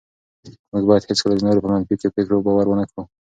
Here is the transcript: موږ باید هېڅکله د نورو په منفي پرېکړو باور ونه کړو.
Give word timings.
موږ 0.71 0.83
باید 0.89 1.07
هېڅکله 1.09 1.33
د 1.35 1.41
نورو 1.47 1.63
په 1.63 1.69
منفي 1.73 2.07
پرېکړو 2.15 2.43
باور 2.45 2.65
ونه 2.67 2.85
کړو. 2.89 3.03